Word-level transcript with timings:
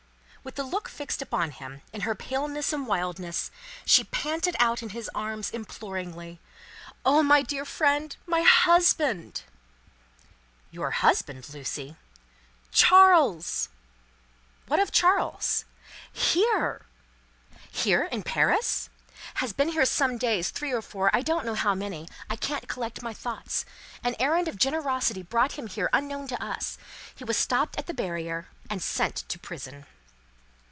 With 0.43 0.55
the 0.55 0.63
look 0.63 0.89
fixed 0.89 1.21
upon 1.21 1.51
him, 1.51 1.83
in 1.93 2.01
her 2.01 2.15
paleness 2.15 2.73
and 2.73 2.87
wildness, 2.87 3.51
she 3.85 4.05
panted 4.05 4.55
out 4.57 4.81
in 4.81 4.89
his 4.89 5.07
arms, 5.13 5.51
imploringly, 5.51 6.39
"O 7.05 7.21
my 7.21 7.43
dear 7.43 7.63
friend! 7.63 8.17
My 8.25 8.41
husband!" 8.41 9.43
"Your 10.71 10.89
husband, 10.89 11.49
Lucie?" 11.53 11.95
"Charles." 12.71 13.69
"What 14.65 14.79
of 14.79 14.91
Charles?" 14.91 15.63
"Here. 16.11 16.87
"Here, 17.69 18.05
in 18.05 18.23
Paris?" 18.23 18.89
"Has 19.35 19.53
been 19.53 19.69
here 19.69 19.85
some 19.85 20.17
days 20.17 20.49
three 20.49 20.71
or 20.71 20.81
four 20.81 21.11
I 21.15 21.21
don't 21.21 21.45
know 21.45 21.53
how 21.53 21.75
many 21.75 22.09
I 22.31 22.35
can't 22.35 22.67
collect 22.67 23.03
my 23.03 23.13
thoughts. 23.13 23.63
An 24.03 24.15
errand 24.19 24.47
of 24.47 24.57
generosity 24.57 25.21
brought 25.21 25.51
him 25.51 25.67
here 25.67 25.91
unknown 25.93 26.25
to 26.29 26.43
us; 26.43 26.79
he 27.13 27.23
was 27.23 27.37
stopped 27.37 27.77
at 27.77 27.85
the 27.85 27.93
barrier, 27.93 28.47
and 28.71 28.81
sent 28.81 29.17
to 29.29 29.37
prison." 29.37 29.85